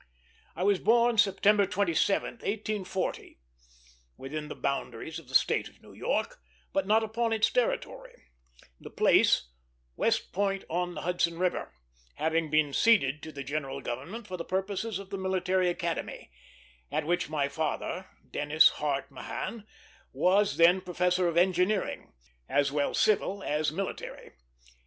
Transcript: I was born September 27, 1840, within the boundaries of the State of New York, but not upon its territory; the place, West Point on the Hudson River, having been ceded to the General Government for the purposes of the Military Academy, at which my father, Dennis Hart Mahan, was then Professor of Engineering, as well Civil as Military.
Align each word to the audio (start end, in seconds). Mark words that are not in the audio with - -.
I 0.55 0.63
was 0.63 0.79
born 0.79 1.19
September 1.19 1.67
27, 1.67 2.37
1840, 2.39 3.37
within 4.17 4.47
the 4.47 4.55
boundaries 4.55 5.19
of 5.19 5.27
the 5.27 5.35
State 5.35 5.69
of 5.69 5.79
New 5.79 5.93
York, 5.93 6.39
but 6.73 6.87
not 6.87 7.03
upon 7.03 7.31
its 7.31 7.51
territory; 7.51 8.15
the 8.79 8.89
place, 8.89 9.49
West 9.95 10.33
Point 10.33 10.63
on 10.71 10.95
the 10.95 11.01
Hudson 11.01 11.37
River, 11.37 11.75
having 12.15 12.49
been 12.49 12.73
ceded 12.73 13.21
to 13.21 13.31
the 13.31 13.43
General 13.43 13.79
Government 13.79 14.25
for 14.25 14.37
the 14.37 14.43
purposes 14.43 14.97
of 14.97 15.11
the 15.11 15.19
Military 15.19 15.69
Academy, 15.69 16.31
at 16.91 17.05
which 17.05 17.29
my 17.29 17.47
father, 17.47 18.07
Dennis 18.31 18.69
Hart 18.69 19.11
Mahan, 19.11 19.67
was 20.13 20.57
then 20.57 20.81
Professor 20.81 21.27
of 21.27 21.37
Engineering, 21.37 22.11
as 22.49 22.71
well 22.71 22.95
Civil 22.95 23.43
as 23.43 23.71
Military. 23.71 24.31